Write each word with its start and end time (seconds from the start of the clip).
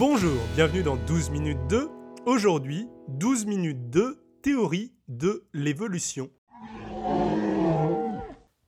Bonjour, 0.00 0.40
bienvenue 0.54 0.82
dans 0.82 0.96
12 0.96 1.28
minutes 1.28 1.66
2. 1.68 1.90
Aujourd'hui, 2.24 2.88
12 3.08 3.44
minutes 3.44 3.90
2, 3.90 4.18
théorie 4.40 4.94
de 5.08 5.44
l'évolution. 5.52 6.30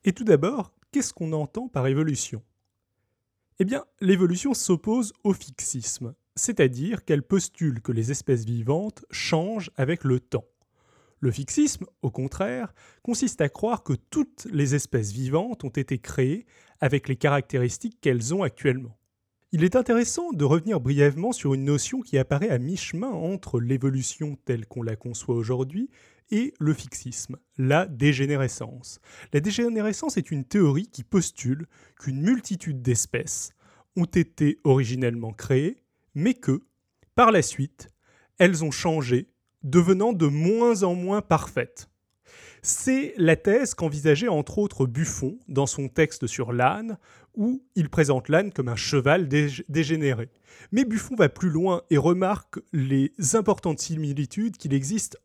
Et 0.05 0.13
tout 0.13 0.25
d'abord, 0.25 0.75
qu'est-ce 0.91 1.15
qu'on 1.15 1.33
entend 1.33 1.69
par 1.69 1.87
évolution? 1.87 2.43
Eh 3.59 3.65
bien, 3.65 3.87
l'évolution 4.03 4.53
s'oppose 4.53 5.15
au 5.25 5.33
fixisme, 5.33 6.15
c'est-à-dire 6.37 7.03
qu'elle 7.03 7.23
postule 7.23 7.81
que 7.81 7.93
les 7.93 8.11
espèces 8.11 8.45
vivantes 8.45 9.03
changent 9.11 9.71
avec 9.77 10.05
le 10.05 10.21
temps. 10.21 10.45
Le 11.21 11.31
fixisme, 11.31 11.87
au 12.03 12.11
contraire, 12.11 12.75
consiste 13.03 13.41
à 13.41 13.49
croire 13.49 13.85
que 13.85 13.95
toutes 13.95 14.47
les 14.53 14.75
espèces 14.75 15.13
vivantes 15.13 15.65
ont 15.65 15.71
été 15.71 15.99
créées 15.99 16.45
avec 16.83 17.09
les 17.09 17.17
caractéristiques 17.17 18.03
qu'elles 18.03 18.35
ont 18.35 18.43
actuellement. 18.43 18.99
Il 19.55 19.65
est 19.65 19.77
intéressant 19.77 20.33
de 20.33 20.47
revenir 20.47 20.81
brièvement 20.81 21.31
sur 21.31 21.53
une 21.53 21.67
notion 21.67 22.01
qui 22.01 22.17
apparaît 22.17 22.49
à 22.49 22.59
mi-chemin 22.59 23.11
entre 23.11 23.61
l'évolution 23.61 24.39
telle 24.47 24.65
qu'on 24.65 24.83
la 24.83 24.97
conçoit 24.97 25.35
aujourd'hui 25.35 25.91
et 26.31 26.55
le 26.59 26.73
fixisme, 26.73 27.37
la 27.59 27.85
dégénérescence. 27.85 28.99
La 29.35 29.41
dégénérescence 29.41 30.17
est 30.17 30.31
une 30.31 30.47
théorie 30.47 30.87
qui 30.87 31.05
postule 31.05 31.67
qu'une 32.01 32.23
multitude 32.23 32.81
d'espèces 32.81 33.51
ont 33.95 34.07
été 34.07 34.59
originellement 34.65 35.35
créées, 35.35 35.83
mais 36.15 36.33
que, 36.33 36.63
par 37.15 37.31
la 37.31 37.43
suite, 37.43 37.89
elles 38.39 38.65
ont 38.65 38.71
changé 38.71 39.29
devenant 39.63 40.15
de 40.15 40.29
moins 40.29 40.83
en 40.83 40.95
moins 40.95 41.21
parfaite. 41.21 41.91
C'est 42.65 43.15
la 43.17 43.35
thèse 43.35 43.75
qu'envisageait 43.75 44.29
entre 44.29 44.59
autres 44.59 44.87
Buffon 44.87 45.37
dans 45.49 45.67
son 45.67 45.89
texte 45.89 46.29
sur 46.29 46.53
l'âne, 46.53 46.97
où 47.35 47.65
il 47.75 47.91
présente 47.91 48.29
l'âne 48.29 48.53
comme 48.53 48.69
un 48.69 48.77
cheval 48.77 49.29
dégénéré. 49.69 50.29
Mais 50.71 50.85
Buffon 50.85 51.17
va 51.17 51.29
plus 51.29 51.51
loin 51.51 51.83
et 51.91 51.99
remarque 51.99 52.61
les 52.73 53.13
importantes 53.35 53.81
similitudes 53.81 54.59
qu'il 54.59 54.75
existe 54.75 55.21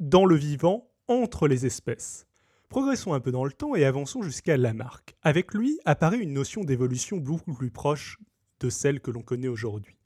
dans 0.00 0.26
le 0.26 0.36
vivant 0.36 0.90
entre 1.08 1.48
les 1.48 1.64
espèces. 1.64 2.26
Progressons 2.68 3.14
un 3.14 3.20
peu 3.20 3.32
dans 3.32 3.44
le 3.44 3.52
temps 3.52 3.74
et 3.74 3.86
avançons 3.86 4.20
jusqu'à 4.20 4.58
Lamarck. 4.58 5.16
Avec 5.22 5.54
lui 5.54 5.80
apparaît 5.86 6.18
une 6.18 6.34
notion 6.34 6.62
d'évolution 6.62 7.16
beaucoup 7.16 7.54
plus 7.54 7.70
proche 7.70 8.18
de 8.60 8.68
celle 8.68 9.00
que 9.00 9.10
l'on 9.10 9.22
connaît 9.22 9.48
aujourd'hui 9.48 9.96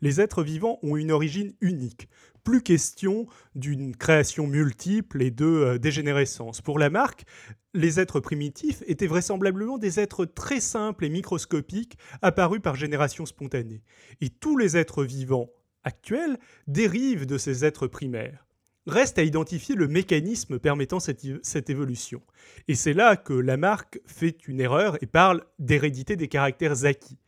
les 0.00 0.20
êtres 0.20 0.42
vivants 0.42 0.78
ont 0.82 0.96
une 0.96 1.12
origine 1.12 1.54
unique. 1.60 2.08
Plus 2.44 2.62
question 2.62 3.26
d'une 3.54 3.94
création 3.94 4.46
multiple 4.48 5.22
et 5.22 5.30
de 5.30 5.44
euh, 5.44 5.78
dégénérescence. 5.78 6.60
Pour 6.60 6.78
Lamarck, 6.78 7.24
les 7.72 8.00
êtres 8.00 8.18
primitifs 8.18 8.82
étaient 8.86 9.06
vraisemblablement 9.06 9.78
des 9.78 10.00
êtres 10.00 10.24
très 10.24 10.60
simples 10.60 11.04
et 11.04 11.08
microscopiques 11.08 11.96
apparus 12.20 12.60
par 12.60 12.74
génération 12.74 13.26
spontanée. 13.26 13.82
Et 14.20 14.28
tous 14.28 14.56
les 14.56 14.76
êtres 14.76 15.04
vivants 15.04 15.50
actuels 15.84 16.36
dérivent 16.66 17.26
de 17.26 17.38
ces 17.38 17.64
êtres 17.64 17.86
primaires. 17.86 18.46
Reste 18.86 19.18
à 19.18 19.22
identifier 19.22 19.76
le 19.76 19.86
mécanisme 19.86 20.58
permettant 20.58 20.98
cette, 20.98 21.24
cette 21.44 21.70
évolution. 21.70 22.20
Et 22.66 22.74
c'est 22.74 22.94
là 22.94 23.16
que 23.16 23.32
Lamarck 23.32 24.00
fait 24.04 24.48
une 24.48 24.60
erreur 24.60 25.00
et 25.00 25.06
parle 25.06 25.44
d'hérédité 25.60 26.16
des 26.16 26.26
caractères 26.26 26.84
acquis. 26.84 27.18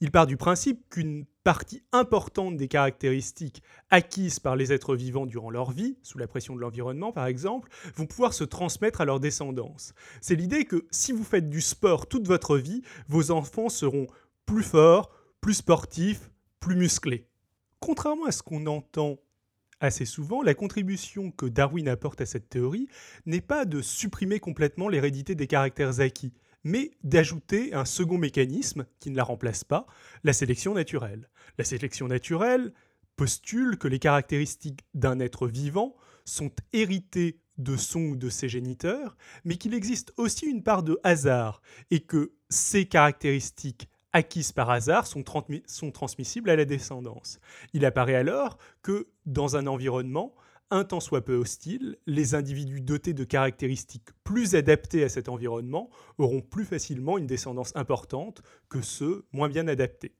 Il 0.00 0.12
part 0.12 0.28
du 0.28 0.36
principe 0.36 0.88
qu'une 0.88 1.26
partie 1.50 1.82
importante 1.90 2.56
des 2.56 2.68
caractéristiques 2.68 3.64
acquises 3.90 4.38
par 4.38 4.54
les 4.54 4.72
êtres 4.72 4.94
vivants 4.94 5.26
durant 5.26 5.50
leur 5.50 5.72
vie, 5.72 5.98
sous 6.00 6.16
la 6.16 6.28
pression 6.28 6.54
de 6.54 6.60
l'environnement 6.60 7.10
par 7.10 7.26
exemple, 7.26 7.68
vont 7.96 8.06
pouvoir 8.06 8.34
se 8.34 8.44
transmettre 8.44 9.00
à 9.00 9.04
leur 9.04 9.18
descendance. 9.18 9.92
C'est 10.20 10.36
l'idée 10.36 10.64
que 10.64 10.86
si 10.92 11.10
vous 11.10 11.24
faites 11.24 11.50
du 11.50 11.60
sport 11.60 12.06
toute 12.06 12.28
votre 12.28 12.56
vie, 12.56 12.82
vos 13.08 13.32
enfants 13.32 13.68
seront 13.68 14.06
plus 14.46 14.62
forts, 14.62 15.10
plus 15.40 15.54
sportifs, 15.54 16.30
plus 16.60 16.76
musclés. 16.76 17.26
Contrairement 17.80 18.26
à 18.26 18.30
ce 18.30 18.44
qu'on 18.44 18.66
entend 18.66 19.18
assez 19.80 20.04
souvent, 20.04 20.42
la 20.42 20.54
contribution 20.54 21.32
que 21.32 21.46
Darwin 21.46 21.88
apporte 21.88 22.20
à 22.20 22.26
cette 22.26 22.48
théorie 22.48 22.86
n'est 23.26 23.40
pas 23.40 23.64
de 23.64 23.82
supprimer 23.82 24.38
complètement 24.38 24.88
l'hérédité 24.88 25.34
des 25.34 25.48
caractères 25.48 25.98
acquis, 25.98 26.32
mais 26.64 26.92
d'ajouter 27.02 27.74
un 27.74 27.84
second 27.84 28.18
mécanisme 28.18 28.86
qui 28.98 29.10
ne 29.10 29.16
la 29.16 29.24
remplace 29.24 29.64
pas, 29.64 29.86
la 30.24 30.32
sélection 30.32 30.74
naturelle. 30.74 31.28
La 31.58 31.64
sélection 31.64 32.08
naturelle 32.08 32.72
postule 33.16 33.78
que 33.78 33.88
les 33.88 33.98
caractéristiques 33.98 34.84
d'un 34.94 35.20
être 35.20 35.46
vivant 35.46 35.94
sont 36.24 36.52
héritées 36.72 37.40
de 37.58 37.76
son 37.76 38.00
ou 38.00 38.16
de 38.16 38.30
ses 38.30 38.48
géniteurs, 38.48 39.16
mais 39.44 39.56
qu'il 39.56 39.74
existe 39.74 40.12
aussi 40.16 40.46
une 40.46 40.62
part 40.62 40.82
de 40.82 40.98
hasard, 41.02 41.60
et 41.90 42.00
que 42.00 42.32
ces 42.48 42.86
caractéristiques 42.86 43.88
acquises 44.12 44.52
par 44.52 44.70
hasard 44.70 45.06
sont, 45.06 45.22
transmissibles 45.22 46.50
à 46.50 46.56
la 46.56 46.64
descendance. 46.64 47.38
Il 47.72 47.84
apparaît 47.84 48.14
alors 48.14 48.58
que 48.82 49.08
dans 49.26 49.56
un 49.56 49.66
environnement, 49.66 50.34
un 50.70 50.84
tant 50.84 51.00
soit 51.00 51.24
peu 51.24 51.34
hostile, 51.34 51.96
les 52.06 52.34
individus 52.34 52.80
dotés 52.80 53.14
de 53.14 53.24
caractéristiques 53.24 54.10
plus 54.24 54.54
adaptées 54.54 55.04
à 55.04 55.08
cet 55.08 55.28
environnement 55.28 55.90
auront 56.18 56.40
plus 56.40 56.64
facilement 56.64 57.18
une 57.18 57.26
descendance 57.26 57.74
importante 57.74 58.42
que 58.68 58.80
ceux 58.80 59.26
moins 59.32 59.48
bien 59.48 59.66
adaptés. 59.68 60.14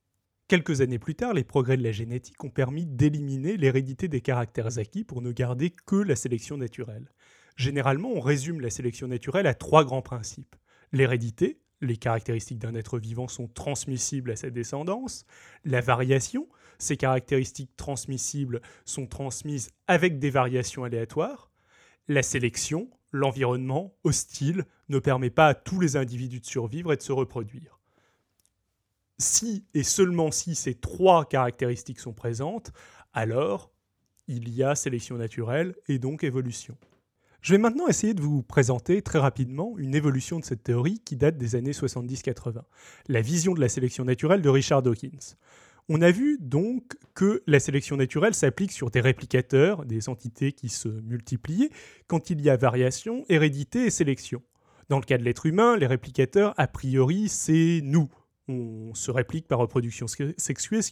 Quelques 0.48 0.80
années 0.80 0.98
plus 0.98 1.14
tard, 1.14 1.32
les 1.32 1.44
progrès 1.44 1.76
de 1.76 1.84
la 1.84 1.92
génétique 1.92 2.42
ont 2.42 2.50
permis 2.50 2.84
d'éliminer 2.84 3.56
l'hérédité 3.56 4.08
des 4.08 4.20
caractères 4.20 4.78
acquis 4.78 5.04
pour 5.04 5.22
ne 5.22 5.30
garder 5.30 5.70
que 5.70 5.94
la 5.94 6.16
sélection 6.16 6.56
naturelle. 6.56 7.12
Généralement, 7.54 8.10
on 8.12 8.20
résume 8.20 8.60
la 8.60 8.70
sélection 8.70 9.06
naturelle 9.06 9.46
à 9.46 9.54
trois 9.54 9.84
grands 9.84 10.02
principes. 10.02 10.56
L'hérédité, 10.92 11.60
les 11.80 11.96
caractéristiques 11.96 12.58
d'un 12.58 12.74
être 12.74 12.98
vivant 12.98 13.28
sont 13.28 13.46
transmissibles 13.46 14.32
à 14.32 14.36
sa 14.36 14.50
descendance. 14.50 15.24
La 15.64 15.80
variation, 15.80 16.48
ces 16.80 16.96
caractéristiques 16.96 17.76
transmissibles 17.76 18.60
sont 18.84 19.06
transmises 19.06 19.70
avec 19.86 20.18
des 20.18 20.30
variations 20.30 20.84
aléatoires. 20.84 21.50
La 22.08 22.22
sélection, 22.22 22.90
l'environnement 23.12 23.94
hostile, 24.02 24.64
ne 24.88 24.98
permet 24.98 25.30
pas 25.30 25.48
à 25.48 25.54
tous 25.54 25.78
les 25.78 25.96
individus 25.96 26.40
de 26.40 26.46
survivre 26.46 26.92
et 26.92 26.96
de 26.96 27.02
se 27.02 27.12
reproduire. 27.12 27.78
Si 29.18 29.66
et 29.74 29.82
seulement 29.82 30.30
si 30.30 30.54
ces 30.54 30.74
trois 30.74 31.26
caractéristiques 31.26 32.00
sont 32.00 32.14
présentes, 32.14 32.72
alors 33.12 33.70
il 34.26 34.48
y 34.48 34.62
a 34.62 34.74
sélection 34.74 35.16
naturelle 35.16 35.74
et 35.88 35.98
donc 35.98 36.24
évolution. 36.24 36.76
Je 37.42 37.52
vais 37.52 37.58
maintenant 37.58 37.88
essayer 37.88 38.12
de 38.12 38.20
vous 38.20 38.42
présenter 38.42 39.00
très 39.00 39.18
rapidement 39.18 39.74
une 39.78 39.94
évolution 39.94 40.38
de 40.38 40.44
cette 40.44 40.62
théorie 40.62 41.00
qui 41.04 41.16
date 41.16 41.38
des 41.38 41.56
années 41.56 41.72
70-80, 41.72 42.62
la 43.08 43.20
vision 43.22 43.54
de 43.54 43.60
la 43.60 43.68
sélection 43.68 44.04
naturelle 44.04 44.42
de 44.42 44.48
Richard 44.48 44.82
Dawkins. 44.82 45.36
On 45.92 46.02
a 46.02 46.12
vu 46.12 46.38
donc 46.40 46.96
que 47.14 47.42
la 47.48 47.58
sélection 47.58 47.96
naturelle 47.96 48.32
s'applique 48.32 48.70
sur 48.70 48.92
des 48.92 49.00
réplicateurs, 49.00 49.84
des 49.84 50.08
entités 50.08 50.52
qui 50.52 50.68
se 50.68 50.86
multiplient, 50.86 51.68
quand 52.06 52.30
il 52.30 52.40
y 52.40 52.48
a 52.48 52.56
variation, 52.56 53.24
hérédité 53.28 53.86
et 53.86 53.90
sélection. 53.90 54.40
Dans 54.88 55.00
le 55.00 55.04
cas 55.04 55.18
de 55.18 55.24
l'être 55.24 55.46
humain, 55.46 55.76
les 55.76 55.88
réplicateurs, 55.88 56.54
a 56.58 56.68
priori, 56.68 57.28
c'est 57.28 57.80
nous 57.82 58.08
on 58.50 58.94
se 58.94 59.10
réplique 59.10 59.48
par 59.48 59.58
reproduction 59.58 60.06
sexuée, 60.06 60.82
ce 60.82 60.90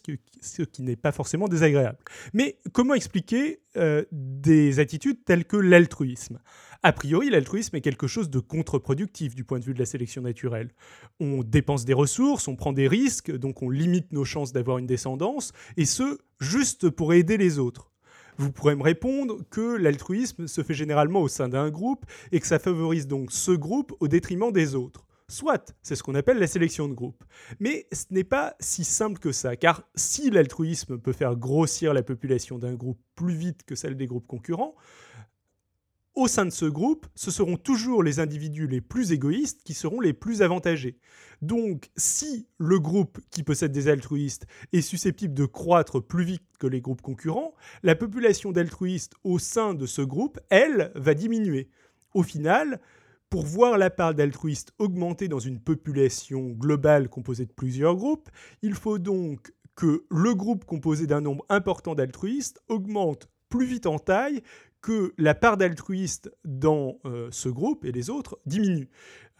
qui, 0.63 0.81
n'est 0.81 0.95
pas 0.95 1.11
forcément 1.11 1.47
désagréable. 1.47 1.97
Mais 2.33 2.57
comment 2.71 2.93
expliquer 2.93 3.61
euh, 3.77 4.03
des 4.11 4.79
attitudes 4.79 5.23
telles 5.25 5.45
que 5.45 5.57
l'altruisme? 5.57 6.39
A 6.81 6.93
priori, 6.93 7.29
l'altruisme 7.29 7.75
est 7.75 7.81
quelque 7.81 8.07
chose 8.07 8.29
de 8.29 8.39
contre-productif 8.39 9.35
du 9.35 9.43
point 9.43 9.59
de 9.59 9.65
vue 9.65 9.73
de 9.73 9.79
la 9.79 9.85
sélection 9.85 10.21
naturelle. 10.21 10.71
On 11.19 11.43
dépense 11.43 11.83
des 11.83 11.93
ressources, 11.93 12.47
on 12.47 12.55
prend 12.55 12.71
des 12.71 12.87
risques, 12.87 13.31
donc 13.35 13.61
on 13.61 13.69
limite 13.69 14.13
nos 14.13 14.23
chances 14.23 14.53
d'avoir 14.53 14.77
une 14.77 14.87
descendance, 14.87 15.51
et 15.75 15.85
ce, 15.85 16.19
juste 16.39 16.89
pour 16.89 17.13
aider 17.13 17.35
les 17.35 17.59
autres. 17.59 17.91
Vous 18.37 18.53
pourrez 18.53 18.75
me 18.75 18.83
répondre 18.83 19.39
que 19.49 19.75
l'altruisme 19.75 20.47
se 20.47 20.63
fait 20.63 20.73
généralement 20.73 21.21
au 21.21 21.27
sein 21.27 21.49
d'un 21.49 21.69
groupe 21.69 22.05
et 22.31 22.39
que 22.39 22.47
ça 22.47 22.57
favorise 22.57 23.05
donc 23.05 23.33
ce 23.33 23.51
groupe 23.51 23.93
au 23.99 24.07
détriment 24.07 24.53
des 24.53 24.75
autres. 24.75 25.05
Soit, 25.29 25.75
c'est 25.83 25.95
ce 25.95 26.01
qu'on 26.01 26.15
appelle 26.15 26.39
la 26.39 26.47
sélection 26.47 26.89
de 26.89 26.93
groupe. 26.93 27.23
Mais 27.59 27.87
ce 27.91 28.05
n'est 28.09 28.23
pas 28.23 28.55
si 28.59 28.83
simple 28.83 29.19
que 29.19 29.31
ça, 29.31 29.55
car 29.55 29.83
si 29.95 30.31
l'altruisme 30.31 30.97
peut 30.97 31.13
faire 31.13 31.35
grossir 31.35 31.93
la 31.93 32.01
population 32.01 32.57
d'un 32.57 32.73
groupe 32.73 32.99
plus 33.15 33.35
vite 33.35 33.63
que 33.63 33.75
celle 33.75 33.95
des 33.95 34.07
groupes 34.07 34.27
concurrents, 34.27 34.75
au 36.15 36.27
sein 36.27 36.45
de 36.45 36.49
ce 36.49 36.65
groupe, 36.65 37.05
ce 37.15 37.29
seront 37.29 37.57
toujours 37.57 38.03
les 38.03 38.19
individus 38.19 38.67
les 38.67 38.81
plus 38.81 39.11
égoïstes 39.11 39.61
qui 39.63 39.75
seront 39.75 40.01
les 40.01 40.13
plus 40.13 40.41
avantagés. 40.41 40.97
Donc, 41.43 41.91
si 41.95 42.47
le 42.57 42.79
groupe 42.79 43.19
qui 43.29 43.43
possède 43.43 43.71
des 43.71 43.87
altruistes 43.87 44.47
est 44.73 44.81
susceptible 44.81 45.35
de 45.35 45.45
croître 45.45 46.03
plus 46.03 46.25
vite 46.25 46.43
que 46.59 46.67
les 46.67 46.81
groupes 46.81 47.03
concurrents, 47.03 47.53
la 47.83 47.95
population 47.95 48.51
d'altruistes 48.51 49.13
au 49.23 49.37
sein 49.37 49.75
de 49.75 49.85
ce 49.85 50.01
groupe, 50.01 50.39
elle, 50.49 50.91
va 50.95 51.13
diminuer. 51.13 51.69
Au 52.15 52.23
final, 52.23 52.81
pour 53.29 53.45
voir 53.45 53.77
la 53.77 53.89
part 53.89 54.15
d'altruistes 54.15 54.73
augmenter 54.79 55.27
dans 55.27 55.39
une 55.39 55.59
population 55.59 56.49
globale 56.49 57.09
composée 57.09 57.45
de 57.45 57.51
plusieurs 57.51 57.95
groupes, 57.95 58.29
il 58.61 58.73
faut 58.73 58.97
donc 58.97 59.53
que 59.75 60.05
le 60.09 60.35
groupe 60.35 60.65
composé 60.65 61.07
d'un 61.07 61.21
nombre 61.21 61.45
important 61.49 61.95
d'altruistes 61.95 62.61
augmente 62.67 63.29
plus 63.49 63.65
vite 63.65 63.85
en 63.85 63.99
taille 63.99 64.41
que 64.81 65.13
la 65.17 65.35
part 65.35 65.57
d'altruistes 65.57 66.31
dans 66.45 66.99
euh, 67.05 67.27
ce 67.31 67.49
groupe 67.49 67.85
et 67.85 67.91
les 67.91 68.09
autres 68.09 68.39
diminue. 68.45 68.89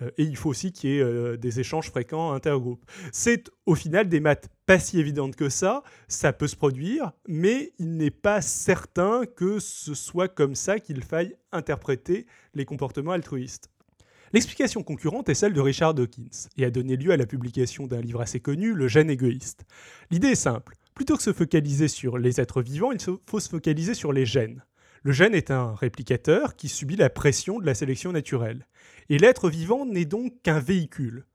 Euh, 0.02 0.12
et 0.18 0.24
il 0.24 0.36
faut 0.36 0.50
aussi 0.50 0.72
qu'il 0.72 0.90
y 0.90 0.98
ait 0.98 1.02
euh, 1.02 1.38
des 1.38 1.60
échanges 1.60 1.90
fréquents 1.90 2.34
intergroupes. 2.34 2.84
C'est 3.12 3.50
au 3.66 3.76
final 3.76 4.10
des 4.10 4.20
maths 4.20 4.50
pas 4.66 4.80
si 4.80 5.00
évidentes 5.00 5.36
que 5.36 5.50
ça, 5.50 5.84
ça 6.08 6.34
peut 6.34 6.48
se 6.48 6.56
produire, 6.56 7.12
mais 7.28 7.74
il 7.80 7.98
n'est 7.98 8.12
pas 8.12 8.42
certain 8.42 9.26
que 9.26 9.60
ce 9.60 9.94
soit 9.94 10.28
comme 10.28 10.56
ça 10.56 10.80
qu'il 10.80 11.04
faille 11.04 11.36
interpréter 11.52 12.26
les 12.54 12.66
comportements 12.66 13.12
altruistes. 13.12 13.70
L'explication 14.32 14.84
concurrente 14.84 15.28
est 15.30 15.34
celle 15.34 15.54
de 15.54 15.62
Richard 15.62 15.96
Dawkins 15.96 16.50
et 16.56 16.66
a 16.66 16.70
donné 16.70 16.96
lieu 16.98 17.12
à 17.12 17.18
la 17.18 17.26
publication 17.26 17.88
d'un 17.88 18.02
livre 18.02 18.22
assez 18.22 18.40
connu, 18.40 18.74
Le 18.74 18.88
gène 18.88 19.10
égoïste. 19.10 19.66
L'idée 20.12 20.30
est 20.30 20.36
simple. 20.36 20.76
Plutôt 20.94 21.18
que 21.18 21.24
se 21.24 21.34
focaliser 21.34 21.88
sur 21.88 22.18
les 22.18 22.40
êtres 22.40 22.62
vivants, 22.62 22.92
il 22.92 23.00
faut 23.00 23.40
se 23.40 23.50
focaliser 23.50 23.96
sur 23.96 24.14
les 24.14 24.26
gènes. 24.26 24.64
Le 25.02 25.14
gène 25.14 25.34
est 25.34 25.50
un 25.50 25.74
réplicateur 25.74 26.56
qui 26.56 26.68
subit 26.68 26.98
la 26.98 27.10
pression 27.10 27.58
de 27.58 27.66
la 27.66 27.74
sélection 27.74 28.12
naturelle. 28.12 28.68
Et 29.10 29.18
l'être 29.18 29.50
vivant 29.50 29.86
n'est 29.86 30.06
donc 30.06 30.34
qu'un 30.44 30.60
véhicule. 30.60 31.26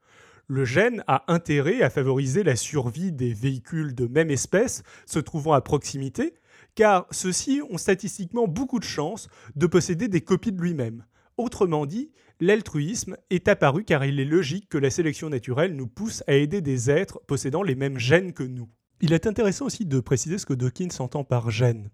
Le 0.47 0.64
gène 0.64 1.02
a 1.06 1.32
intérêt 1.32 1.82
à 1.82 1.90
favoriser 1.90 2.43
la 2.43 2.55
survie 2.55 3.11
des 3.11 3.32
véhicules 3.32 3.94
de 3.94 4.06
même 4.06 4.31
espèce 4.31 4.82
se 5.06 5.19
trouvant 5.19 5.55
à 5.55 5.62
proximité, 5.62 6.35
car 6.75 7.06
ceux-ci 7.11 7.62
ont 7.70 7.79
statistiquement 7.79 8.47
beaucoup 8.47 8.79
de 8.79 8.85
chances 8.85 9.29
de 9.56 9.67
posséder 9.67 10.06
des 10.06 10.20
copies 10.20 10.52
de 10.52 10.61
lui-même. 10.61 11.06
Autrement 11.38 11.87
dit, 11.87 12.11
l'altruisme 12.40 13.16
est 13.31 13.48
apparu 13.48 13.84
car 13.84 14.04
il 14.04 14.20
est 14.20 14.25
logique 14.25 14.69
que 14.69 14.78
la 14.78 14.90
sélection 14.90 15.31
naturelle 15.31 15.75
nous 15.75 15.86
pousse 15.86 16.22
à 16.26 16.34
aider 16.34 16.60
des 16.60 16.90
êtres 16.90 17.20
possédant 17.26 17.62
les 17.62 17.75
mêmes 17.75 17.98
gènes 17.98 18.32
que 18.32 18.42
nous. 18.42 18.69
Il 19.00 19.12
est 19.12 19.26
intéressant 19.26 19.66
aussi 19.66 19.84
de 19.84 20.00
préciser 20.00 20.38
ce 20.38 20.46
que 20.46 20.54
Dawkins 20.54 20.88
entend 20.98 21.25
par 21.25 21.50
gène. 21.50 21.90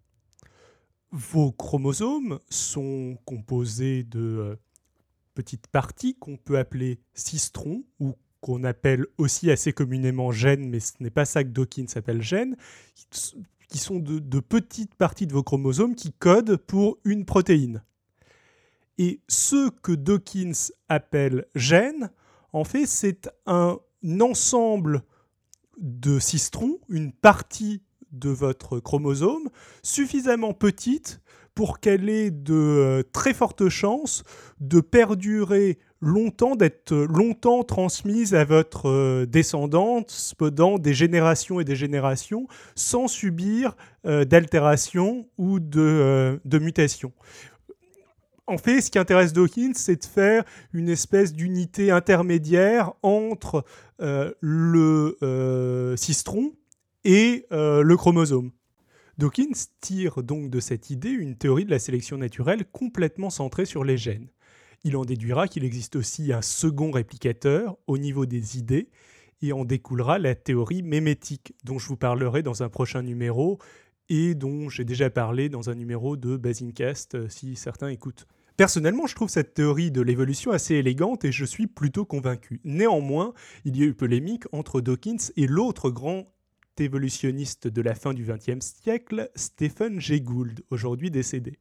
Vos 1.13 1.51
chromosomes 1.51 2.39
sont 2.49 3.19
composés 3.25 4.05
de 4.05 4.21
euh, 4.21 4.57
petites 5.35 5.67
parties 5.67 6.15
qu'on 6.15 6.37
peut 6.37 6.59
appeler 6.59 7.01
cistrons 7.15 7.83
ou 7.99 8.15
qu'on 8.41 8.65
appelle 8.65 9.07
aussi 9.19 9.51
assez 9.51 9.73
communément 9.73 10.31
gènes, 10.31 10.69
mais 10.69 10.81
ce 10.81 10.93
n'est 11.01 11.11
pas 11.11 11.25
ça 11.25 11.43
que 11.43 11.49
Dawkins 11.49 11.87
appelle 11.97 12.23
gènes, 12.23 12.57
qui 13.69 13.79
sont 13.79 13.99
de 13.99 14.41
petites 14.41 14.95
parties 14.95 15.27
de 15.27 15.33
vos 15.33 15.43
chromosomes 15.43 15.95
qui 15.95 16.13
codent 16.13 16.57
pour 16.57 16.99
une 17.05 17.25
protéine. 17.25 17.83
Et 19.03 19.23
ce 19.29 19.71
que 19.71 19.93
Dawkins 19.93 20.73
appelle 20.91 21.47
gène, 21.55 22.11
en 22.53 22.65
fait, 22.65 22.85
c'est 22.85 23.31
un 23.47 23.79
ensemble 24.21 25.05
de 25.79 26.19
cistrons, 26.19 26.81
une 26.91 27.11
partie 27.11 27.83
de 28.13 28.29
votre 28.29 28.79
chromosome, 28.79 29.49
suffisamment 29.83 30.53
petite 30.53 31.23
pour 31.55 31.81
qu'elle 31.81 32.11
ait 32.11 32.31
de 32.31 32.53
euh, 32.53 33.03
très 33.11 33.33
fortes 33.33 33.71
chances 33.71 34.23
de 34.61 34.81
perdurer 34.81 35.79
longtemps, 36.03 36.55
d'être 36.55 36.95
longtemps 36.95 37.65
transmise 37.65 38.35
à 38.35 38.45
votre 38.45 38.91
euh, 38.91 39.25
descendante 39.25 40.35
pendant 40.37 40.79
des 40.79 40.93
générations 40.93 41.59
et 41.59 41.65
des 41.65 41.77
générations 41.77 42.49
sans 42.75 43.09
subir 43.09 43.77
euh, 44.07 44.27
d'altération 44.27 45.27
ou 45.39 45.59
de 45.59 46.41
mutation 46.61 47.13
en 48.51 48.59
fait, 48.59 48.81
ce 48.81 48.91
qui 48.91 48.99
intéresse 48.99 49.33
Dawkins, 49.33 49.75
c'est 49.75 50.03
de 50.03 50.05
faire 50.05 50.45
une 50.73 50.89
espèce 50.89 51.33
d'unité 51.33 51.93
intermédiaire 51.93 52.93
entre 53.03 53.65
euh, 54.03 54.33
le 54.41 55.17
euh, 55.23 55.97
cistron 55.97 56.53
et 57.05 57.47
euh, 57.53 57.83
le 57.83 57.97
chromosome. 57.97 58.51
Dawkins 59.19 59.69
tire 59.81 60.23
donc 60.23 60.51
de 60.51 60.59
cette 60.59 60.91
idée 60.91 61.11
une 61.11 61.37
théorie 61.37 61.65
de 61.65 61.71
la 61.71 61.79
sélection 61.79 62.19
naturelle 62.19 62.65
complètement 62.73 63.31
centrée 63.31 63.67
sur 63.67 63.85
les 63.85 63.97
gènes. 63.97 64.29
Il 64.83 64.97
en 64.97 65.05
déduira 65.05 65.47
qu'il 65.47 65.65
existe 65.65 65.95
aussi 65.95 66.33
un 66.33 66.43
second 66.43 66.91
réplicateur 66.91 67.77
au 67.87 67.99
niveau 67.99 68.27
des 68.27 68.59
idées, 68.59 68.89
et 69.43 69.53
en 69.53 69.65
découlera 69.65 70.19
la 70.19 70.35
théorie 70.35 70.83
mémétique, 70.83 71.55
dont 71.65 71.79
je 71.79 71.89
vous 71.89 71.97
parlerai 71.97 72.43
dans 72.43 72.63
un 72.63 72.69
prochain 72.69 73.03
numéro, 73.03 73.59
et 74.09 74.35
dont 74.35 74.69
j'ai 74.69 74.85
déjà 74.85 75.09
parlé 75.09 75.49
dans 75.49 75.71
un 75.71 75.75
numéro 75.75 76.17
de 76.17 76.37
Basincast, 76.37 77.29
si 77.29 77.57
certains 77.57 77.89
écoutent. 77.89 78.27
Personnellement, 78.61 79.07
je 79.07 79.15
trouve 79.15 79.31
cette 79.31 79.55
théorie 79.55 79.91
de 79.91 80.03
l'évolution 80.03 80.51
assez 80.51 80.75
élégante 80.75 81.25
et 81.25 81.33
je 81.33 81.47
suis 81.47 81.67
plutôt 81.67 82.05
convaincu. 82.05 82.61
Néanmoins, 82.63 83.33
il 83.65 83.75
y 83.79 83.83
a 83.85 83.87
eu 83.87 83.95
polémique 83.95 84.45
entre 84.53 84.83
Dawkins 84.83 85.33
et 85.39 85.47
l'autre 85.47 85.89
grand 85.89 86.31
évolutionniste 86.77 87.69
de 87.69 87.81
la 87.81 87.95
fin 87.95 88.13
du 88.13 88.27
XXe 88.27 88.61
siècle, 88.61 89.31
Stephen 89.35 89.99
Jay 89.99 90.21
Gould, 90.21 90.61
aujourd'hui 90.69 91.11
décédé. 91.11 91.59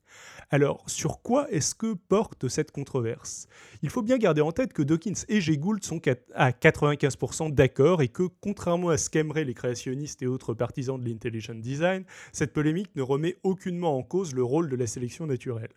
Alors, 0.50 0.84
sur 0.88 1.22
quoi 1.22 1.50
est-ce 1.52 1.74
que 1.74 1.94
porte 1.94 2.50
cette 2.50 2.72
controverse? 2.72 3.48
Il 3.82 3.90
faut 3.90 4.02
bien 4.02 4.18
garder 4.18 4.42
en 4.42 4.52
tête 4.52 4.74
que 4.74 4.82
Dawkins 4.82 5.24
et 5.30 5.40
Jay 5.40 5.58
Gould 5.58 5.82
sont 5.86 6.02
à 6.36 6.52
95% 6.52 7.54
d'accord 7.54 8.02
et 8.02 8.10
que, 8.10 8.24
contrairement 8.42 8.90
à 8.90 8.98
ce 8.98 9.10
qu'aimeraient 9.10 9.46
les 9.46 9.54
créationnistes 9.54 10.22
et 10.22 10.28
autres 10.28 10.54
partisans 10.54 11.00
de 11.00 11.08
l'intelligent 11.08 11.56
design, 11.56 12.04
cette 12.34 12.52
polémique 12.52 12.94
ne 12.98 13.02
remet 13.02 13.38
aucunement 13.44 13.98
en 13.98 14.04
cause 14.04 14.36
le 14.36 14.44
rôle 14.44 14.68
de 14.68 14.76
la 14.76 14.86
sélection 14.86 15.28
naturelle. 15.28 15.72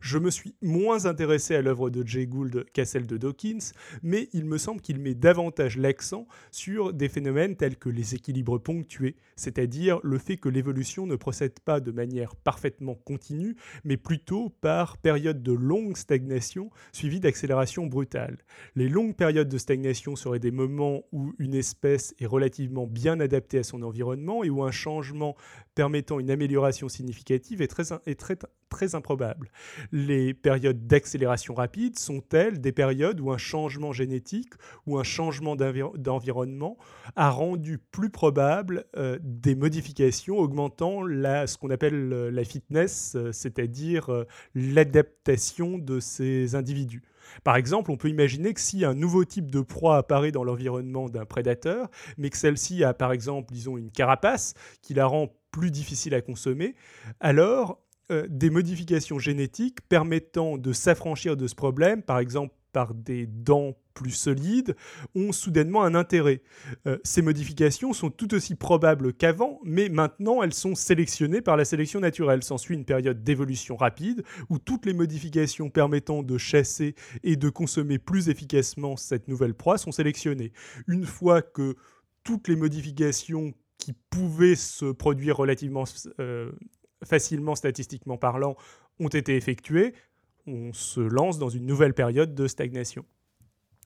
Je 0.00 0.18
me 0.18 0.30
suis 0.30 0.54
moins 0.62 1.06
intéressé 1.06 1.56
à 1.56 1.62
l'œuvre 1.62 1.90
de 1.90 2.06
Jay 2.06 2.26
Gould 2.26 2.66
qu'à 2.72 2.84
celle 2.84 3.06
de 3.06 3.16
Dawkins, 3.16 3.72
mais 4.02 4.28
il 4.32 4.44
me 4.44 4.56
semble 4.56 4.80
qu'il 4.80 5.00
met 5.00 5.14
davantage 5.14 5.76
l'accent 5.76 6.26
sur 6.52 6.92
des 6.92 7.08
phénomènes 7.08 7.56
tels 7.56 7.76
que 7.76 7.88
les 7.88 8.14
équilibres 8.14 8.58
ponctués, 8.58 9.16
c'est-à-dire 9.34 9.98
le 10.04 10.18
fait 10.18 10.36
que 10.36 10.48
l'évolution 10.48 11.06
ne 11.06 11.16
procède 11.16 11.58
pas 11.60 11.80
de 11.80 11.90
manière 11.90 12.36
parfaitement 12.36 12.94
continue, 12.94 13.56
mais 13.84 13.96
plutôt 13.96 14.50
par 14.60 14.98
périodes 14.98 15.42
de 15.42 15.52
longue 15.52 15.96
stagnation 15.96 16.70
suivies 16.92 17.20
d'accélération 17.20 17.86
brutale. 17.86 18.38
Les 18.76 18.88
longues 18.88 19.16
périodes 19.16 19.48
de 19.48 19.58
stagnation 19.58 20.14
seraient 20.14 20.38
des 20.38 20.52
moments 20.52 21.02
où 21.10 21.34
une 21.38 21.54
espèce 21.54 22.14
est 22.20 22.26
relativement 22.26 22.86
bien 22.86 23.18
adaptée 23.18 23.58
à 23.58 23.62
son 23.64 23.82
environnement 23.82 24.44
et 24.44 24.50
où 24.50 24.62
un 24.62 24.70
changement 24.70 25.36
permettant 25.78 26.18
une 26.18 26.32
amélioration 26.32 26.88
significative 26.88 27.62
est 27.62 27.68
très, 27.68 27.84
très, 28.68 28.94
improbable. 28.96 29.48
Les 29.92 30.34
périodes 30.34 30.88
d'accélération 30.88 31.54
rapide 31.54 31.96
sont-elles 31.96 32.60
des 32.60 32.72
périodes 32.72 33.20
où 33.20 33.30
un 33.30 33.38
changement 33.38 33.92
génétique 33.92 34.54
ou 34.86 34.98
un 34.98 35.04
changement 35.04 35.54
d'environnement 35.54 36.78
a 37.14 37.30
rendu 37.30 37.78
plus 37.78 38.10
probable 38.10 38.86
euh, 38.96 39.20
des 39.22 39.54
modifications 39.54 40.38
augmentant 40.38 41.02
ce 41.04 41.56
qu'on 41.56 41.70
appelle 41.70 42.12
euh, 42.12 42.30
la 42.32 42.42
fitness, 42.42 43.14
euh, 43.14 43.30
c'est-à-dire 43.30 44.10
l'adaptation 44.56 45.78
de 45.78 46.00
ces 46.00 46.56
individus? 46.56 47.04
Par 47.44 47.56
exemple, 47.56 47.90
on 47.90 47.96
peut 47.96 48.08
imaginer 48.08 48.54
que 48.54 48.60
si 48.60 48.84
un 48.84 48.94
nouveau 48.94 49.24
type 49.24 49.50
de 49.50 49.60
proie 49.60 49.98
apparaît 49.98 50.32
dans 50.32 50.44
l'environnement 50.44 51.08
d'un 51.08 51.24
prédateur, 51.24 51.88
mais 52.16 52.30
que 52.30 52.36
celle-ci 52.36 52.82
a 52.84 52.94
par 52.94 53.12
exemple, 53.12 53.52
disons, 53.52 53.76
une 53.76 53.90
carapace 53.90 54.54
qui 54.82 54.94
la 54.94 55.06
rend 55.06 55.28
plus 55.50 55.70
difficile 55.70 56.14
à 56.14 56.20
consommer, 56.20 56.74
alors 57.20 57.80
euh, 58.10 58.26
des 58.30 58.48
modifications 58.48 59.18
génétiques 59.18 59.80
permettant 59.88 60.56
de 60.56 60.72
s'affranchir 60.72 61.36
de 61.36 61.46
ce 61.46 61.54
problème, 61.54 62.02
par 62.02 62.18
exemple 62.18 62.54
par 62.72 62.94
des 62.94 63.26
dents 63.26 63.74
plus 63.94 64.10
solides, 64.10 64.76
ont 65.14 65.32
soudainement 65.32 65.82
un 65.82 65.94
intérêt. 65.94 66.42
Euh, 66.86 66.98
ces 67.02 67.22
modifications 67.22 67.92
sont 67.92 68.10
tout 68.10 68.34
aussi 68.34 68.54
probables 68.54 69.12
qu'avant, 69.12 69.60
mais 69.64 69.88
maintenant 69.88 70.42
elles 70.42 70.54
sont 70.54 70.74
sélectionnées 70.74 71.40
par 71.40 71.56
la 71.56 71.64
sélection 71.64 72.00
naturelle. 72.00 72.42
S'ensuit 72.42 72.76
une 72.76 72.84
période 72.84 73.24
d'évolution 73.24 73.76
rapide 73.76 74.22
où 74.48 74.58
toutes 74.58 74.86
les 74.86 74.94
modifications 74.94 75.70
permettant 75.70 76.22
de 76.22 76.38
chasser 76.38 76.94
et 77.24 77.36
de 77.36 77.48
consommer 77.48 77.98
plus 77.98 78.28
efficacement 78.28 78.96
cette 78.96 79.28
nouvelle 79.28 79.54
proie 79.54 79.78
sont 79.78 79.92
sélectionnées. 79.92 80.52
Une 80.86 81.04
fois 81.04 81.42
que 81.42 81.74
toutes 82.22 82.48
les 82.48 82.56
modifications 82.56 83.54
pouvaient 83.92 84.56
se 84.56 84.86
produire 84.92 85.36
relativement 85.36 85.84
euh, 86.20 86.50
facilement 87.04 87.54
statistiquement 87.54 88.16
parlant, 88.16 88.56
ont 89.00 89.08
été 89.08 89.36
effectués, 89.36 89.94
on 90.46 90.72
se 90.72 91.00
lance 91.00 91.38
dans 91.38 91.48
une 91.48 91.66
nouvelle 91.66 91.94
période 91.94 92.34
de 92.34 92.46
stagnation. 92.48 93.04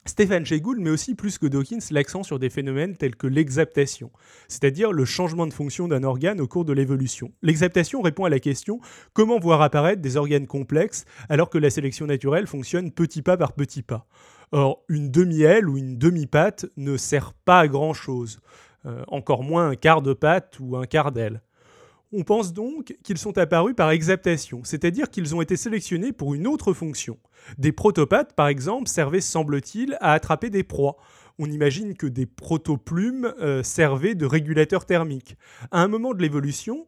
Stéphane 0.05 0.45
Jay 0.45 0.61
met 0.79 0.91
aussi 0.91 1.15
plus 1.15 1.39
que 1.39 1.47
Dawkins 1.47 1.79
l'accent 1.93 2.25
sur 2.25 2.41
des 2.41 2.51
phénomènes 2.51 2.97
tels 2.97 3.15
que 3.15 3.29
l'exaptation, 3.29 4.11
c'est-à-dire 4.49 4.91
le 4.91 5.05
changement 5.05 5.47
de 5.47 5.53
fonction 5.53 5.87
d'un 5.87 6.03
organe 6.03 6.41
au 6.41 6.49
cours 6.49 6.65
de 6.65 6.73
l'évolution. 6.73 7.31
L'exaptation 7.41 8.03
répond 8.03 8.25
à 8.25 8.29
la 8.29 8.41
question 8.41 8.81
comment 9.13 9.39
voir 9.39 9.63
apparaître 9.63 10.03
des 10.03 10.17
organes 10.17 10.49
complexes 10.49 11.05
alors 11.29 11.51
que 11.51 11.59
la 11.59 11.71
sélection 11.71 12.07
naturelle 12.07 12.49
fonctionne 12.49 12.91
petit 12.91 13.23
pas 13.23 13.37
par 13.37 13.53
petit 13.53 13.83
pas? 13.83 14.09
Or, 14.51 14.85
une 14.89 15.09
demi-aile 15.09 15.69
ou 15.69 15.79
une 15.79 15.97
demi-patte 15.97 16.67
ne 16.77 16.97
sert 16.97 17.33
pas 17.33 17.61
à 17.61 17.69
grand-chose, 17.69 18.41
euh, 18.87 19.05
encore 19.09 19.43
moins 19.43 19.69
un 19.69 19.75
quart 19.75 20.03
de 20.03 20.13
patte 20.13 20.59
ou 20.61 20.77
un 20.77 20.87
quart 20.87 21.13
d'aile. 21.13 21.43
On 22.13 22.25
pense 22.25 22.53
donc 22.53 22.97
qu'ils 23.03 23.17
sont 23.17 23.39
apparus 23.39 23.75
par 23.75 23.91
exaptation, 23.91 24.61
c'est-à-dire 24.65 25.09
qu'ils 25.11 25.35
ont 25.35 25.41
été 25.41 25.57
sélectionnés 25.57 26.13
pour 26.13 26.35
une 26.35 26.47
autre 26.47 26.75
fonction. 26.75 27.19
Des 27.57 27.73
protopathes, 27.73 28.35
par 28.35 28.49
exemple, 28.49 28.89
servaient, 28.89 29.23
semble-t-il, 29.23 29.97
à 30.01 30.13
attraper 30.13 30.51
des 30.51 30.63
proies. 30.63 30.97
On 31.39 31.51
imagine 31.51 31.95
que 31.95 32.07
des 32.07 32.27
protoplumes 32.27 33.33
euh, 33.41 33.63
servaient 33.63 34.15
de 34.15 34.27
régulateurs 34.27 34.85
thermiques. 34.85 35.37
À 35.71 35.81
un 35.81 35.89
moment 35.89 36.13
de 36.13 36.21
l'évolution, 36.21 36.87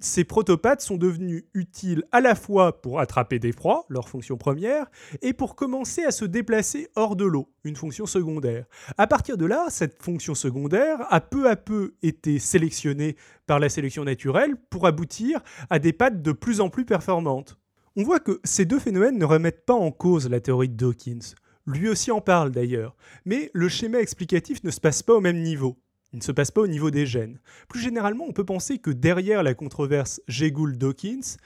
ces 0.00 0.24
protopates 0.24 0.80
sont 0.80 0.96
devenus 0.96 1.44
utiles 1.54 2.04
à 2.10 2.20
la 2.20 2.34
fois 2.34 2.80
pour 2.80 3.00
attraper 3.00 3.38
des 3.38 3.52
proies, 3.52 3.84
leur 3.88 4.08
fonction 4.08 4.36
première, 4.36 4.86
et 5.22 5.32
pour 5.32 5.54
commencer 5.54 6.02
à 6.04 6.10
se 6.10 6.24
déplacer 6.24 6.88
hors 6.96 7.16
de 7.16 7.24
l'eau, 7.24 7.52
une 7.64 7.76
fonction 7.76 8.06
secondaire. 8.06 8.64
À 8.96 9.06
partir 9.06 9.36
de 9.36 9.44
là, 9.44 9.66
cette 9.68 10.02
fonction 10.02 10.34
secondaire 10.34 11.06
a 11.10 11.20
peu 11.20 11.48
à 11.48 11.56
peu 11.56 11.94
été 12.02 12.38
sélectionnée 12.38 13.16
par 13.46 13.60
la 13.60 13.68
sélection 13.68 14.04
naturelle 14.04 14.56
pour 14.70 14.86
aboutir 14.86 15.40
à 15.68 15.78
des 15.78 15.92
pattes 15.92 16.22
de 16.22 16.32
plus 16.32 16.60
en 16.60 16.70
plus 16.70 16.84
performantes. 16.86 17.58
On 17.96 18.02
voit 18.02 18.20
que 18.20 18.40
ces 18.44 18.64
deux 18.64 18.78
phénomènes 18.78 19.18
ne 19.18 19.24
remettent 19.24 19.66
pas 19.66 19.74
en 19.74 19.90
cause 19.90 20.30
la 20.30 20.40
théorie 20.40 20.68
de 20.68 20.76
Dawkins. 20.76 21.34
Lui 21.66 21.88
aussi 21.88 22.10
en 22.10 22.20
parle 22.20 22.50
d'ailleurs, 22.50 22.96
mais 23.26 23.50
le 23.52 23.68
schéma 23.68 24.00
explicatif 24.00 24.64
ne 24.64 24.70
se 24.70 24.80
passe 24.80 25.02
pas 25.02 25.14
au 25.14 25.20
même 25.20 25.42
niveau. 25.42 25.76
Il 26.12 26.18
ne 26.18 26.22
se 26.24 26.32
passe 26.32 26.50
pas 26.50 26.62
au 26.62 26.66
niveau 26.66 26.90
des 26.90 27.06
gènes. 27.06 27.38
Plus 27.68 27.80
généralement, 27.80 28.24
on 28.28 28.32
peut 28.32 28.44
penser 28.44 28.78
que 28.78 28.90
derrière 28.90 29.42
la 29.42 29.54
controverse 29.54 30.20
Jay-Gould-Dawkins, 30.28 31.36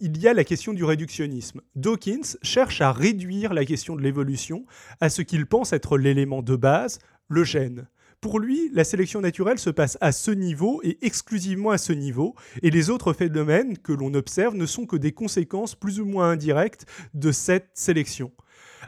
il 0.00 0.18
y 0.18 0.26
a 0.26 0.34
la 0.34 0.44
question 0.44 0.72
du 0.72 0.84
réductionnisme. 0.84 1.60
Dawkins 1.76 2.36
cherche 2.42 2.80
à 2.80 2.92
réduire 2.92 3.54
la 3.54 3.64
question 3.64 3.96
de 3.96 4.02
l'évolution 4.02 4.66
à 5.00 5.08
ce 5.08 5.22
qu'il 5.22 5.46
pense 5.46 5.72
être 5.72 5.98
l'élément 5.98 6.42
de 6.42 6.56
base, 6.56 6.98
le 7.28 7.44
gène. 7.44 7.86
Pour 8.20 8.40
lui, 8.40 8.70
la 8.72 8.84
sélection 8.84 9.20
naturelle 9.20 9.58
se 9.58 9.68
passe 9.68 9.98
à 10.00 10.10
ce 10.10 10.30
niveau 10.30 10.80
et 10.82 10.96
exclusivement 11.02 11.70
à 11.70 11.78
ce 11.78 11.92
niveau, 11.92 12.34
et 12.62 12.70
les 12.70 12.88
autres 12.88 13.12
phénomènes 13.12 13.76
que 13.76 13.92
l'on 13.92 14.14
observe 14.14 14.56
ne 14.56 14.64
sont 14.64 14.86
que 14.86 14.96
des 14.96 15.12
conséquences 15.12 15.74
plus 15.74 16.00
ou 16.00 16.06
moins 16.06 16.30
indirectes 16.30 16.86
de 17.12 17.32
cette 17.32 17.68
sélection. 17.74 18.32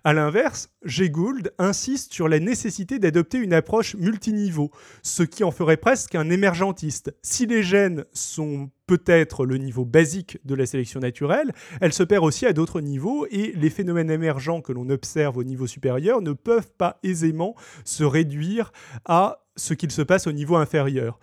A 0.04 0.12
l'inverse, 0.12 0.70
Jay 0.84 1.10
Gould 1.10 1.52
insiste 1.58 2.12
sur 2.12 2.28
la 2.28 2.38
nécessité 2.38 2.98
d'adopter 2.98 3.38
une 3.38 3.52
approche 3.52 3.94
multiniveau, 3.96 4.70
ce 5.02 5.22
qui 5.22 5.44
en 5.44 5.50
ferait 5.50 5.76
presque 5.76 6.14
un 6.14 6.30
émergentiste. 6.30 7.14
Si 7.22 7.46
les 7.46 7.62
gènes 7.62 8.04
sont 8.12 8.70
peut-être 8.86 9.44
le 9.44 9.58
niveau 9.58 9.84
basique 9.84 10.38
de 10.44 10.54
la 10.54 10.66
sélection 10.66 11.00
naturelle, 11.00 11.52
elle 11.80 11.92
se 11.92 12.02
perd 12.02 12.24
aussi 12.24 12.46
à 12.46 12.52
d'autres 12.52 12.80
niveaux 12.80 13.26
et 13.30 13.52
les 13.56 13.70
phénomènes 13.70 14.10
émergents 14.10 14.60
que 14.60 14.72
l'on 14.72 14.88
observe 14.90 15.36
au 15.36 15.44
niveau 15.44 15.66
supérieur 15.66 16.22
ne 16.22 16.32
peuvent 16.32 16.70
pas 16.78 16.98
aisément 17.02 17.54
se 17.84 18.04
réduire 18.04 18.72
à 19.04 19.44
ce 19.56 19.74
qu'il 19.74 19.90
se 19.90 20.02
passe 20.02 20.26
au 20.26 20.32
niveau 20.32 20.56
inférieur. 20.56 21.18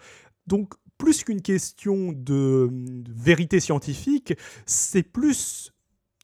Donc, 0.48 0.74
plus 0.98 1.24
qu'une 1.24 1.42
question 1.42 2.14
de 2.14 2.70
vérité 3.10 3.60
scientifique, 3.60 4.34
c'est 4.66 5.04
plus 5.04 5.73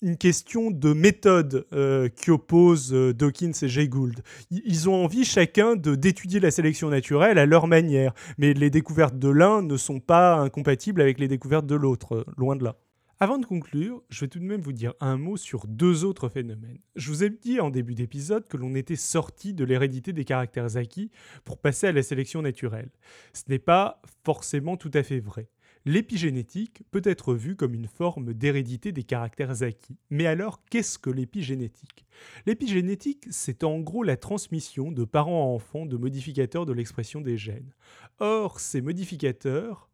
une 0.01 0.17
question 0.17 0.71
de 0.71 0.93
méthode 0.93 1.65
euh, 1.73 2.07
qui 2.09 2.31
oppose 2.31 2.93
euh, 2.93 3.13
Dawkins 3.13 3.51
et 3.61 3.67
Jay 3.67 3.87
Gould. 3.87 4.21
Ils 4.49 4.89
ont 4.89 5.03
envie 5.03 5.25
chacun 5.25 5.75
d'étudier 5.75 6.39
la 6.39 6.51
sélection 6.51 6.89
naturelle 6.89 7.37
à 7.37 7.45
leur 7.45 7.67
manière, 7.67 8.13
mais 8.37 8.53
les 8.53 8.69
découvertes 8.69 9.19
de 9.19 9.29
l'un 9.29 9.61
ne 9.61 9.77
sont 9.77 9.99
pas 9.99 10.35
incompatibles 10.37 11.01
avec 11.01 11.19
les 11.19 11.27
découvertes 11.27 11.65
de 11.65 11.75
l'autre, 11.75 12.15
euh, 12.15 12.25
loin 12.37 12.55
de 12.55 12.63
là. 12.63 12.77
Avant 13.21 13.37
de 13.37 13.45
conclure, 13.45 14.01
je 14.07 14.21
vais 14.21 14.29
tout 14.29 14.39
de 14.39 14.45
même 14.45 14.61
vous 14.61 14.71
dire 14.71 14.93
un 15.01 15.17
mot 15.17 15.35
sur 15.35 15.67
deux 15.67 16.05
autres 16.05 16.29
phénomènes. 16.29 16.79
Je 16.95 17.09
vous 17.09 17.25
ai 17.25 17.29
dit 17.29 17.59
en 17.59 17.69
début 17.69 17.93
d'épisode 17.93 18.47
que 18.47 18.55
l'on 18.55 18.75
était 18.75 18.95
sorti 18.95 19.53
de 19.53 19.65
l'hérédité 19.65 20.13
des 20.13 20.23
caractères 20.23 20.77
acquis 20.77 21.11
pour 21.43 21.57
passer 21.57 21.87
à 21.87 21.91
la 21.91 22.01
sélection 22.01 22.41
naturelle. 22.41 22.89
Ce 23.33 23.43
n'est 23.49 23.59
pas 23.59 24.01
forcément 24.23 24.77
tout 24.77 24.91
à 24.93 25.03
fait 25.03 25.19
vrai. 25.19 25.49
L'épigénétique 25.85 26.83
peut 26.91 27.01
être 27.05 27.33
vue 27.33 27.55
comme 27.55 27.73
une 27.73 27.87
forme 27.87 28.33
d'hérédité 28.33 28.91
des 28.91 29.03
caractères 29.03 29.63
acquis. 29.63 29.97
Mais 30.09 30.25
alors, 30.25 30.63
qu'est-ce 30.69 30.99
que 30.99 31.09
l'épigénétique? 31.09 32.05
L'épigénétique, 32.45 33.25
c'est 33.29 33.63
en 33.63 33.79
gros 33.79 34.03
la 34.03 34.17
transmission 34.17 34.91
de 34.91 35.05
parents 35.05 35.43
à 35.43 35.55
enfants 35.55 35.85
de 35.85 35.97
modificateurs 35.97 36.65
de 36.65 36.73
l'expression 36.73 37.21
des 37.21 37.37
gènes. 37.37 37.73
Or, 38.19 38.59
ces 38.59 38.81
modificateurs 38.81 39.89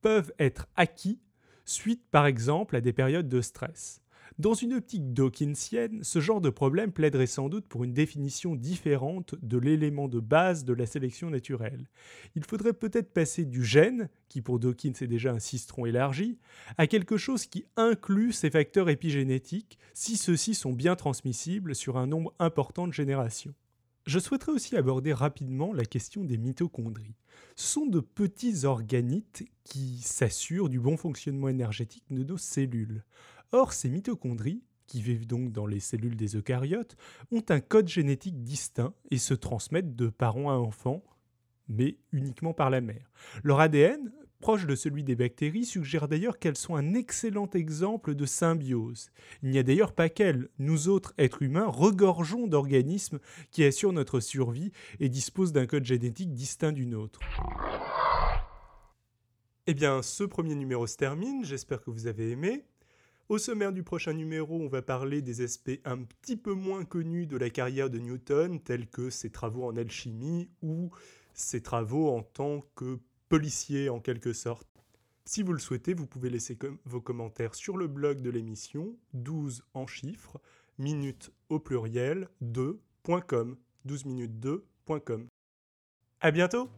peuvent 0.00 0.32
être 0.38 0.68
acquis 0.76 1.20
suite 1.64 2.04
par 2.10 2.26
exemple 2.26 2.76
à 2.76 2.80
des 2.80 2.92
périodes 2.92 3.28
de 3.28 3.40
stress. 3.40 4.00
Dans 4.38 4.54
une 4.54 4.74
optique 4.74 5.12
dawkinsienne, 5.12 6.04
ce 6.04 6.20
genre 6.20 6.40
de 6.40 6.50
problème 6.50 6.92
plaiderait 6.92 7.26
sans 7.26 7.48
doute 7.48 7.66
pour 7.66 7.82
une 7.82 7.92
définition 7.92 8.54
différente 8.54 9.34
de 9.42 9.58
l'élément 9.58 10.06
de 10.06 10.20
base 10.20 10.64
de 10.64 10.72
la 10.72 10.86
sélection 10.86 11.28
naturelle. 11.28 11.88
Il 12.36 12.44
faudrait 12.44 12.72
peut-être 12.72 13.12
passer 13.12 13.44
du 13.44 13.64
gène, 13.64 14.08
qui 14.28 14.40
pour 14.40 14.60
Dawkins 14.60 14.92
est 15.00 15.08
déjà 15.08 15.32
un 15.32 15.40
cistron 15.40 15.86
élargi, 15.86 16.38
à 16.76 16.86
quelque 16.86 17.16
chose 17.16 17.46
qui 17.46 17.64
inclut 17.76 18.32
ces 18.32 18.48
facteurs 18.48 18.88
épigénétiques, 18.88 19.76
si 19.92 20.16
ceux-ci 20.16 20.54
sont 20.54 20.72
bien 20.72 20.94
transmissibles 20.94 21.74
sur 21.74 21.96
un 21.96 22.06
nombre 22.06 22.32
important 22.38 22.86
de 22.86 22.92
générations. 22.92 23.54
Je 24.06 24.20
souhaiterais 24.20 24.52
aussi 24.52 24.76
aborder 24.76 25.12
rapidement 25.12 25.72
la 25.74 25.84
question 25.84 26.24
des 26.24 26.38
mitochondries. 26.38 27.16
Ce 27.56 27.72
sont 27.72 27.86
de 27.86 28.00
petits 28.00 28.64
organites 28.64 29.44
qui 29.64 29.98
s'assurent 29.98 30.70
du 30.70 30.80
bon 30.80 30.96
fonctionnement 30.96 31.48
énergétique 31.48 32.04
de 32.08 32.22
nos 32.22 32.38
cellules. 32.38 33.04
Or, 33.52 33.72
ces 33.72 33.88
mitochondries, 33.88 34.62
qui 34.86 35.00
vivent 35.02 35.26
donc 35.26 35.52
dans 35.52 35.66
les 35.66 35.80
cellules 35.80 36.16
des 36.16 36.36
eucaryotes, 36.36 36.96
ont 37.30 37.44
un 37.48 37.60
code 37.60 37.88
génétique 37.88 38.42
distinct 38.42 38.94
et 39.10 39.18
se 39.18 39.34
transmettent 39.34 39.96
de 39.96 40.08
parents 40.08 40.50
à 40.50 40.54
enfants, 40.54 41.02
mais 41.68 41.96
uniquement 42.12 42.52
par 42.52 42.70
la 42.70 42.80
mère. 42.80 43.10
Leur 43.42 43.60
ADN, 43.60 44.12
proche 44.40 44.66
de 44.66 44.74
celui 44.74 45.04
des 45.04 45.16
bactéries, 45.16 45.64
suggère 45.64 46.08
d'ailleurs 46.08 46.38
qu'elles 46.38 46.56
sont 46.56 46.76
un 46.76 46.94
excellent 46.94 47.48
exemple 47.54 48.14
de 48.14 48.26
symbiose. 48.26 49.10
Il 49.42 49.50
n'y 49.50 49.58
a 49.58 49.62
d'ailleurs 49.62 49.92
pas 49.92 50.08
qu'elles, 50.08 50.48
nous 50.58 50.88
autres 50.88 51.14
êtres 51.18 51.42
humains 51.42 51.66
regorgeons 51.66 52.46
d'organismes 52.46 53.18
qui 53.50 53.64
assurent 53.64 53.92
notre 53.92 54.20
survie 54.20 54.72
et 55.00 55.08
disposent 55.08 55.52
d'un 55.52 55.66
code 55.66 55.84
génétique 55.84 56.34
distinct 56.34 56.72
du 56.72 56.86
nôtre. 56.86 57.20
Eh 59.66 59.74
bien, 59.74 60.02
ce 60.02 60.24
premier 60.24 60.54
numéro 60.54 60.86
se 60.86 60.96
termine, 60.96 61.44
j'espère 61.44 61.82
que 61.82 61.90
vous 61.90 62.06
avez 62.06 62.30
aimé. 62.30 62.64
Au 63.28 63.36
sommaire 63.36 63.74
du 63.74 63.82
prochain 63.82 64.14
numéro, 64.14 64.58
on 64.58 64.68
va 64.68 64.80
parler 64.80 65.20
des 65.20 65.42
aspects 65.42 65.80
un 65.84 65.98
petit 65.98 66.38
peu 66.38 66.54
moins 66.54 66.86
connus 66.86 67.26
de 67.26 67.36
la 67.36 67.50
carrière 67.50 67.90
de 67.90 67.98
Newton, 67.98 68.58
tels 68.58 68.88
que 68.88 69.10
ses 69.10 69.28
travaux 69.28 69.64
en 69.64 69.76
alchimie 69.76 70.48
ou 70.62 70.90
ses 71.34 71.60
travaux 71.60 72.08
en 72.08 72.22
tant 72.22 72.62
que 72.74 72.98
policier 73.28 73.90
en 73.90 74.00
quelque 74.00 74.32
sorte. 74.32 74.66
Si 75.26 75.42
vous 75.42 75.52
le 75.52 75.58
souhaitez, 75.58 75.92
vous 75.92 76.06
pouvez 76.06 76.30
laisser 76.30 76.58
vos 76.86 77.02
commentaires 77.02 77.54
sur 77.54 77.76
le 77.76 77.86
blog 77.86 78.22
de 78.22 78.30
l'émission 78.30 78.96
12 79.12 79.62
en 79.74 79.86
chiffres, 79.86 80.40
minutes 80.78 81.30
au 81.50 81.58
pluriel 81.58 82.30
2.com, 82.42 83.58
12 83.84 84.04
minutes 84.06 84.42
2.com. 84.42 85.26
À 86.20 86.30
bientôt! 86.30 86.70